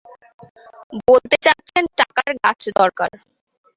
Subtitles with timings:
[1.07, 3.11] বলতে চাচ্ছেন টাকার গাছ দরকার।